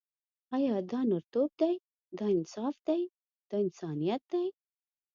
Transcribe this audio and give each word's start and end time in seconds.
آیا 0.55 0.75
دا 0.91 0.99
نرتوب 1.09 1.49
دی، 1.59 1.73
دا 2.17 2.25
انصاف 2.37 2.75
دی، 2.87 3.01
دا 3.49 3.57
انسانیت 3.65 4.21
دی. 4.31 4.45